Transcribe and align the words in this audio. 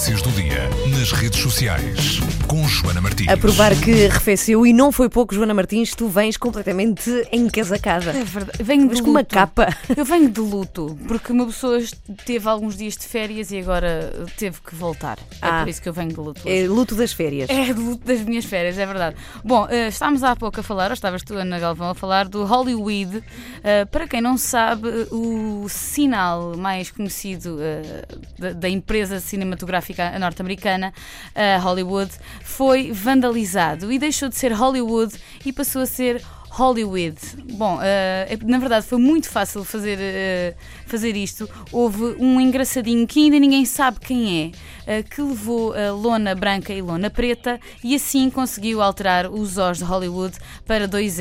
Notícias 0.00 0.22
do 0.22 0.32
dia 0.32 0.70
nas 0.96 1.12
redes 1.12 1.42
sociais. 1.42 2.20
Com 2.46 2.66
Joana 2.82 3.00
Martins. 3.00 3.28
A 3.28 3.36
provar 3.36 3.74
que 3.76 4.06
arrefeceu 4.06 4.66
e 4.66 4.72
não 4.72 4.90
foi 4.90 5.08
pouco, 5.08 5.34
Joana 5.34 5.52
Martins, 5.52 5.94
tu 5.94 6.08
vens 6.08 6.36
completamente 6.36 7.10
encasacada. 7.30 8.10
É 8.10 8.24
verdade. 8.24 8.62
Venho 8.62 8.86
Mas 8.86 8.96
de 8.96 9.02
com 9.02 9.10
uma 9.10 9.22
capa. 9.24 9.68
Eu 9.94 10.04
venho 10.04 10.30
de 10.30 10.40
luto, 10.40 10.98
porque 11.06 11.30
uma 11.32 11.46
pessoa 11.46 11.78
teve 12.24 12.48
alguns 12.48 12.76
dias 12.76 12.94
de 12.96 13.04
férias 13.06 13.50
e 13.50 13.58
agora 13.58 14.10
teve 14.36 14.60
que 14.62 14.74
voltar. 14.74 15.18
É 15.42 15.46
Ah. 15.46 15.60
por 15.60 15.68
isso 15.68 15.82
que 15.82 15.88
eu 15.88 15.92
venho 15.92 16.08
de 16.10 16.16
luto. 16.20 16.40
hoje. 16.44 16.58
É 16.64 16.66
luto 16.66 16.94
das 16.94 17.12
férias. 17.12 17.50
É 17.50 17.64
de 17.66 17.72
luto 17.80 18.06
das 18.06 18.20
minhas 18.22 18.44
férias, 18.46 18.78
é 18.78 18.86
verdade. 18.86 19.16
Bom, 19.44 19.66
eh, 19.68 19.88
estávamos 19.88 20.22
há 20.22 20.34
pouco 20.34 20.60
a 20.60 20.62
falar, 20.62 20.86
ou 20.90 20.94
estavas 20.94 21.22
tu, 21.22 21.34
Ana 21.34 21.58
Galvão, 21.58 21.90
a 21.90 21.94
falar 21.94 22.28
do 22.28 22.44
Hollywood. 22.44 23.22
Eh, 23.62 23.84
para 23.84 24.08
quem 24.08 24.20
não 24.22 24.38
sabe, 24.38 24.88
o 25.10 25.66
sinal 25.68 26.56
mais 26.56 26.90
conhecido 26.90 27.58
eh, 27.60 28.04
da, 28.38 28.52
da 28.52 28.68
empresa 28.68 29.20
cinematográfica 29.20 30.18
norte-americana, 30.18 30.92
a 31.34 31.58
Hollywood, 31.58 32.10
foi 32.42 32.69
vandalizado 32.92 33.92
e 33.92 33.98
deixou 33.98 34.28
de 34.28 34.36
ser 34.36 34.52
Hollywood 34.52 35.14
e 35.44 35.52
passou 35.52 35.82
a 35.82 35.86
ser 35.86 36.22
Hollywood. 36.50 37.16
Bom, 37.52 37.78
eh, 37.80 38.36
na 38.44 38.58
verdade 38.58 38.84
foi 38.84 38.98
muito 38.98 39.28
fácil 39.28 39.64
fazer, 39.64 39.98
eh, 40.00 40.54
fazer 40.84 41.16
isto. 41.16 41.48
Houve 41.70 42.16
um 42.18 42.40
engraçadinho 42.40 43.06
que 43.06 43.20
ainda 43.24 43.38
ninguém 43.38 43.64
sabe 43.64 44.00
quem 44.00 44.52
é, 44.86 44.98
eh, 44.98 45.02
que 45.02 45.22
levou 45.22 45.72
a 45.72 45.92
lona 45.92 46.34
branca 46.34 46.72
e 46.72 46.82
lona 46.82 47.08
preta 47.08 47.60
e 47.84 47.94
assim 47.94 48.28
conseguiu 48.28 48.82
alterar 48.82 49.30
os 49.30 49.56
Os 49.58 49.78
de 49.78 49.84
Hollywood 49.84 50.36
para 50.66 50.88
dois. 50.88 51.18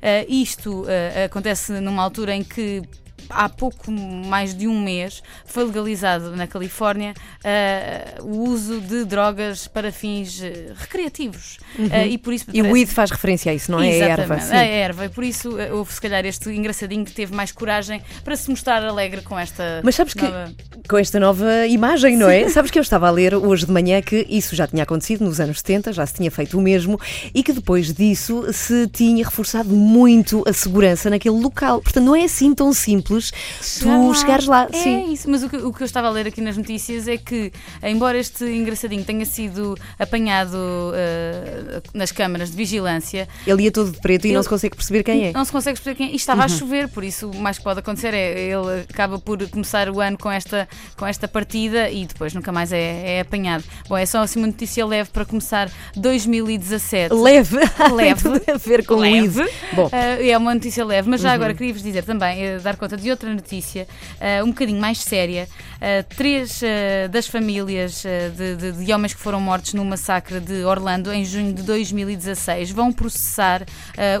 Eh, 0.00 0.26
isto 0.28 0.84
acontece 1.24 1.72
numa 1.80 2.02
altura 2.02 2.34
em 2.34 2.42
que 2.42 2.82
há 3.30 3.48
pouco 3.48 3.90
mais 3.90 4.54
de 4.54 4.66
um 4.68 4.78
mês 4.82 5.22
foi 5.46 5.64
legalizado 5.64 6.34
na 6.36 6.46
Califórnia 6.46 7.14
eh, 7.42 8.16
o 8.20 8.48
uso 8.48 8.80
de 8.80 9.04
drogas 9.04 9.66
para 9.66 9.90
fins 9.92 10.42
eh, 10.42 10.72
recreativos. 10.76 11.58
Eh, 11.90 12.08
e 12.08 12.18
por 12.18 12.32
isso 12.32 12.46
E 12.52 12.60
o 12.62 12.70
weed 12.72 12.90
faz 12.90 13.10
referência 13.10 13.50
a 13.52 13.54
isso, 13.54 13.70
não 13.70 13.80
é? 13.80 13.88
A 14.02 14.08
erva. 14.08 14.40
Sim. 14.40 14.54
a 14.54 14.64
erva. 14.64 15.04
E 15.06 15.08
por 15.08 15.24
isso 15.24 15.50
houve 15.72 15.92
se 15.92 16.00
calhar 16.00 16.24
este 16.26 16.50
engraçadinho 16.50 17.04
que 17.04 17.12
teve 17.12 17.34
mais 17.34 17.52
coragem 17.52 18.02
para 18.24 18.36
se 18.36 18.50
mostrar 18.50 18.84
alegre 18.84 19.22
com 19.22 19.38
esta. 19.38 19.80
Mas 19.82 19.94
sabes 19.94 20.14
que 20.14 20.22
nova- 20.22 20.52
com 20.88 20.98
esta 20.98 21.20
nova 21.20 21.66
imagem, 21.68 22.16
não 22.16 22.28
é? 22.28 22.48
Sabes 22.48 22.70
que 22.70 22.78
eu 22.78 22.82
estava 22.82 23.08
a 23.08 23.10
ler 23.10 23.34
hoje 23.34 23.64
de 23.66 23.72
manhã 23.72 24.02
que 24.02 24.26
isso 24.28 24.54
já 24.54 24.66
tinha 24.66 24.82
acontecido 24.82 25.24
nos 25.24 25.40
anos 25.40 25.58
70, 25.58 25.92
já 25.92 26.04
se 26.04 26.14
tinha 26.14 26.30
feito 26.30 26.58
o 26.58 26.60
mesmo 26.60 27.00
e 27.34 27.42
que 27.42 27.52
depois 27.52 27.92
disso 27.92 28.52
se 28.52 28.88
tinha 28.88 29.24
reforçado 29.24 29.70
muito 29.74 30.42
a 30.46 30.52
segurança 30.52 31.08
naquele 31.08 31.36
local. 31.40 31.80
Portanto, 31.80 32.04
não 32.04 32.16
é 32.16 32.24
assim 32.24 32.54
tão 32.54 32.72
simples 32.72 33.01
tu 33.02 34.14
chegares 34.14 34.46
lá. 34.46 34.68
É 34.72 34.76
Sim. 34.76 35.12
isso, 35.12 35.30
mas 35.30 35.42
o 35.42 35.48
que, 35.48 35.56
o 35.56 35.72
que 35.72 35.82
eu 35.82 35.84
estava 35.84 36.08
a 36.08 36.10
ler 36.10 36.26
aqui 36.26 36.40
nas 36.40 36.56
notícias 36.56 37.06
é 37.08 37.16
que, 37.16 37.52
embora 37.82 38.18
este 38.18 38.44
engraçadinho 38.44 39.04
tenha 39.04 39.24
sido 39.24 39.76
apanhado 39.98 40.56
eh, 40.94 41.82
nas 41.94 42.12
câmaras 42.12 42.50
de 42.50 42.56
vigilância, 42.56 43.28
Ele 43.46 43.64
ia 43.64 43.72
todo 43.72 43.90
de 43.92 44.00
preto 44.00 44.24
e 44.26 44.28
Ele- 44.28 44.34
não 44.36 44.42
se 44.42 44.48
consegue 44.48 44.76
perceber 44.76 45.02
quem 45.02 45.26
é. 45.26 45.32
Não 45.32 45.44
se 45.44 45.52
consegue 45.52 45.78
perceber 45.80 45.96
quem 45.96 46.08
é. 46.08 46.12
E 46.12 46.16
estava 46.16 46.44
a 46.44 46.48
chover, 46.48 46.88
por 46.88 47.04
isso 47.04 47.30
o 47.30 47.36
mais 47.36 47.58
que 47.58 47.64
pode 47.64 47.80
acontecer 47.80 48.14
é 48.14 48.40
ele 48.50 48.80
acaba 48.88 49.18
por 49.18 49.46
começar 49.48 49.88
o 49.88 50.00
ano 50.00 50.18
com 50.18 50.30
esta, 50.30 50.68
com 50.96 51.06
esta 51.06 51.26
partida 51.28 51.90
e 51.90 52.06
depois 52.06 52.32
nunca 52.34 52.52
mais 52.52 52.72
é, 52.72 53.16
é 53.18 53.20
apanhado. 53.20 53.64
Bom, 53.88 53.96
é 53.96 54.06
só 54.06 54.20
assim 54.22 54.38
uma 54.38 54.46
notícia 54.48 54.84
leve 54.86 55.10
para 55.10 55.24
começar 55.24 55.70
2017. 55.96 57.14
Leve. 57.14 57.56
Leve. 57.94 58.22
Tem 58.22 58.38
tudo 58.38 58.42
a 58.52 58.56
ver 58.56 58.84
com 58.86 58.96
Leve. 58.96 59.40
weed. 59.42 59.52
Bom, 59.74 59.88
Ah, 59.92 60.22
é 60.22 60.36
uma 60.36 60.54
notícia 60.54 60.84
leve, 60.84 61.08
mas 61.08 61.20
já 61.20 61.32
agora 61.32 61.54
queria-vos 61.54 61.82
dizer 61.82 62.04
também, 62.04 62.42
eh, 62.42 62.58
dar 62.58 62.76
conta 62.76 62.91
de 62.96 63.10
outra 63.10 63.32
notícia, 63.32 63.86
ah, 64.20 64.42
um 64.44 64.48
bocadinho 64.48 64.80
mais 64.80 64.98
séria. 64.98 65.48
Ah, 65.80 66.04
três 66.16 66.60
ah, 66.62 67.08
das 67.08 67.26
famílias 67.26 68.02
de, 68.36 68.56
de- 68.56 68.84
de 68.84 68.92
homens 68.92 69.14
que 69.14 69.20
foram 69.20 69.40
mortos 69.40 69.74
no 69.74 69.84
massacre 69.84 70.40
de 70.40 70.64
Orlando 70.64 71.12
em 71.12 71.24
junho 71.24 71.52
de 71.52 71.62
2016 71.62 72.70
vão 72.70 72.92
processar 72.92 73.62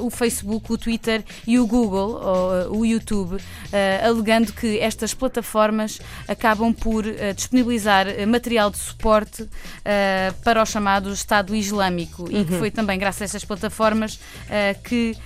o 0.02 0.10
Facebook, 0.10 0.72
o 0.72 0.78
Twitter 0.78 1.24
e 1.46 1.58
o 1.58 1.66
Google, 1.66 2.20
ou, 2.70 2.78
o 2.80 2.86
YouTube, 2.86 3.36
alegando 4.04 4.52
que 4.52 4.78
estas 4.78 5.14
plataformas 5.14 6.00
acabam 6.28 6.72
por 6.72 7.04
disponibilizar 7.34 8.06
material 8.26 8.70
de 8.70 8.78
suporte 8.78 9.48
para 10.44 10.62
o 10.62 10.66
chamado 10.66 11.12
Estado 11.12 11.54
Islâmico 11.54 12.28
e 12.30 12.44
que 12.44 12.58
foi 12.58 12.70
também 12.70 12.98
graças 12.98 13.22
a 13.22 13.24
estas 13.24 13.44
plataformas 13.44 14.18
que 14.84 15.16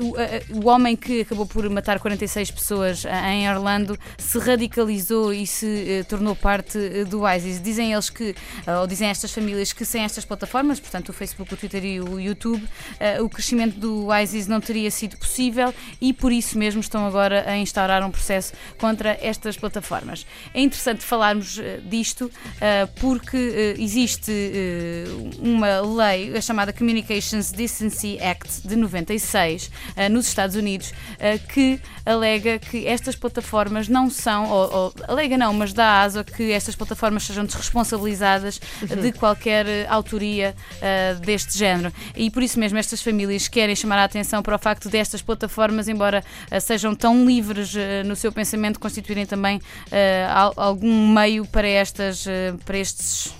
o, 0.00 0.62
o 0.62 0.68
homem 0.68 0.96
que 0.96 1.22
acabou 1.22 1.46
por 1.46 1.68
matar 1.68 1.98
46 1.98 2.50
pessoas 2.50 3.04
ah, 3.06 3.32
em 3.32 3.48
Orlando 3.50 3.98
se 4.16 4.38
radicalizou 4.38 5.32
e 5.32 5.46
se 5.46 5.66
eh, 5.66 6.02
tornou 6.04 6.34
parte 6.34 6.78
eh, 6.78 7.04
do 7.04 7.28
ISIS. 7.28 7.60
Dizem 7.60 7.92
eles 7.92 8.10
que, 8.10 8.34
ou 8.80 8.86
dizem 8.86 9.08
estas 9.08 9.32
famílias, 9.32 9.72
que 9.72 9.84
sem 9.84 10.02
estas 10.02 10.24
plataformas, 10.24 10.80
portanto 10.80 11.10
o 11.10 11.12
Facebook, 11.12 11.52
o 11.52 11.56
Twitter 11.56 11.84
e 11.84 12.00
o 12.00 12.20
YouTube, 12.20 12.66
o 13.22 13.28
crescimento 13.28 13.78
do 13.78 14.08
ISIS 14.14 14.46
não 14.46 14.60
teria 14.60 14.90
sido 14.90 15.16
possível 15.16 15.74
e 16.00 16.12
por 16.12 16.32
isso 16.32 16.58
mesmo 16.58 16.80
estão 16.80 17.06
agora 17.06 17.48
a 17.48 17.56
instaurar 17.56 18.04
um 18.04 18.10
processo 18.10 18.52
contra 18.78 19.18
estas 19.20 19.56
plataformas. 19.56 20.26
É 20.54 20.60
interessante 20.60 21.02
falarmos 21.02 21.58
eh, 21.58 21.80
disto 21.84 22.30
porque 23.00 23.36
eh, 23.36 23.74
existe 23.78 24.32
eh, 24.32 25.04
uma 25.38 25.80
lei, 25.80 26.36
a 26.36 26.40
chamada 26.40 26.72
Communications 26.72 27.50
Decency 27.50 28.18
Act 28.20 28.66
de 28.66 28.76
96, 28.76 29.70
ah, 29.87 29.87
nos 30.10 30.26
Estados 30.26 30.56
Unidos, 30.56 30.92
ah, 31.20 31.38
que 31.52 31.80
alega 32.04 32.58
que 32.58 32.86
estas 32.86 33.14
plataformas 33.16 33.88
não 33.88 34.08
são, 34.10 34.50
ou, 34.50 34.74
ou 34.74 34.94
alega 35.06 35.36
não, 35.36 35.52
mas 35.52 35.72
dá 35.72 36.02
asa 36.02 36.24
que 36.24 36.52
estas 36.52 36.74
plataformas 36.74 37.24
sejam 37.24 37.44
desresponsabilizadas 37.44 38.60
de 39.02 39.12
qualquer 39.12 39.66
eh, 39.66 39.86
autoria 39.88 40.54
ah, 40.80 41.14
deste 41.20 41.58
género. 41.58 41.92
E 42.16 42.30
por 42.30 42.42
isso 42.42 42.58
mesmo 42.58 42.78
estas 42.78 43.02
famílias 43.02 43.48
querem 43.48 43.76
chamar 43.76 43.98
a 43.98 44.04
atenção 44.04 44.42
para 44.42 44.56
o 44.56 44.58
facto 44.58 44.88
destas 44.88 45.22
plataformas, 45.22 45.88
embora 45.88 46.24
ah, 46.50 46.60
sejam 46.60 46.94
tão 46.94 47.24
livres 47.26 47.74
ah, 47.76 48.04
no 48.04 48.16
seu 48.16 48.32
pensamento, 48.32 48.80
constituírem 48.80 49.26
também 49.26 49.60
al- 50.32 50.54
algum 50.56 51.08
meio 51.08 51.44
para 51.46 51.66
estas, 51.68 52.24
para 52.64 52.78
estes 52.78 53.32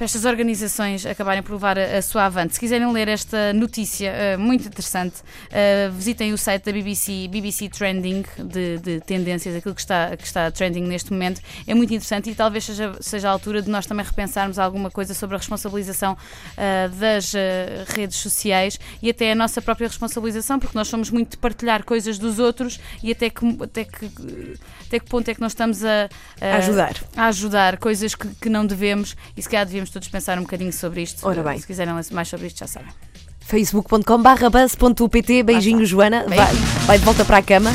para 0.00 0.06
estas 0.06 0.24
organizações 0.24 1.04
acabarem 1.04 1.42
por 1.42 1.52
levar 1.52 1.78
a, 1.78 1.98
a 1.98 2.00
sua 2.00 2.24
avante. 2.24 2.54
Se 2.54 2.60
quiserem 2.60 2.90
ler 2.90 3.06
esta 3.06 3.52
notícia 3.52 4.08
eh, 4.08 4.36
muito 4.38 4.66
interessante, 4.66 5.16
eh, 5.50 5.90
visitem 5.92 6.32
o 6.32 6.38
site 6.38 6.64
da 6.64 6.72
BBC, 6.72 7.28
BBC 7.28 7.68
Trending, 7.68 8.24
de, 8.38 8.78
de 8.78 9.00
tendências, 9.00 9.54
aquilo 9.54 9.74
que 9.74 9.82
está, 9.82 10.16
que 10.16 10.24
está 10.24 10.50
trending 10.50 10.84
neste 10.84 11.12
momento. 11.12 11.42
É 11.66 11.74
muito 11.74 11.92
interessante 11.92 12.30
e 12.30 12.34
talvez 12.34 12.64
seja, 12.64 12.96
seja 12.98 13.28
a 13.28 13.30
altura 13.30 13.60
de 13.60 13.68
nós 13.68 13.84
também 13.84 14.06
repensarmos 14.06 14.58
alguma 14.58 14.90
coisa 14.90 15.12
sobre 15.12 15.36
a 15.36 15.38
responsabilização 15.38 16.16
eh, 16.56 16.88
das 16.88 17.34
redes 17.88 18.16
sociais 18.16 18.80
e 19.02 19.10
até 19.10 19.32
a 19.32 19.34
nossa 19.34 19.60
própria 19.60 19.86
responsabilização, 19.86 20.58
porque 20.58 20.78
nós 20.78 20.88
somos 20.88 21.10
muito 21.10 21.32
de 21.32 21.36
partilhar 21.36 21.84
coisas 21.84 22.18
dos 22.18 22.38
outros 22.38 22.80
e 23.02 23.12
até 23.12 23.28
que, 23.28 23.44
até 23.62 23.84
que, 23.84 24.10
até 24.86 24.98
que 24.98 25.04
ponto 25.04 25.28
é 25.28 25.34
que 25.34 25.42
nós 25.42 25.52
estamos 25.52 25.84
a, 25.84 26.08
a 26.40 26.56
ajudar. 26.56 26.94
a 27.14 27.26
ajudar 27.26 27.76
coisas 27.76 28.14
que, 28.14 28.26
que 28.40 28.48
não 28.48 28.64
devemos 28.64 29.14
e 29.36 29.42
se 29.42 29.48
calhar 29.48 29.66
devíamos 29.66 29.89
todos 29.90 30.08
pensar 30.08 30.38
um 30.38 30.42
bocadinho 30.42 30.72
sobre 30.72 31.02
isto. 31.02 31.26
Ora 31.26 31.42
bem. 31.42 31.58
Se 31.58 31.66
quiserem 31.66 31.94
mais 32.12 32.28
sobre 32.28 32.46
isto, 32.46 32.58
já 32.58 32.66
sabem. 32.66 32.92
facebook.com.br 33.40 34.50
buzz.pt 34.50 35.42
Beijinho, 35.42 35.84
Joana. 35.84 36.24
Vai, 36.28 36.54
vai 36.86 36.98
de 36.98 37.04
volta 37.04 37.24
para 37.24 37.38
a 37.38 37.42
cama. 37.42 37.70